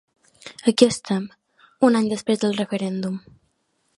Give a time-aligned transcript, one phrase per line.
[0.69, 1.27] Aquí estem,
[1.89, 3.21] un any després del referèndum.